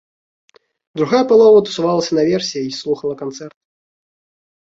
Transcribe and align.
Другая 1.01 1.19
палова 1.31 1.59
тусавалася 1.67 2.11
наверсе 2.19 2.59
і 2.69 2.73
слухала 2.79 3.15
канцэрт. 3.21 3.55